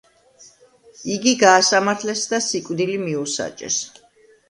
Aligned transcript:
იგი 1.17 1.35
გაასამართლეს 1.45 2.25
და 2.35 2.43
სიკვდილი 2.49 3.01
მიუსაჯეს. 3.07 3.83